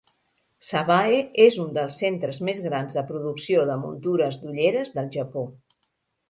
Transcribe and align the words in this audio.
Sabae 0.67 1.19
és 1.43 1.57
un 1.63 1.67
dels 1.75 1.97
centres 2.03 2.39
més 2.49 2.61
grans 2.69 2.97
de 3.01 3.05
producció 3.11 3.67
de 3.73 3.77
muntures 3.83 4.41
d'ulleres 4.47 4.95
del 4.99 5.13
Japó. 5.19 5.47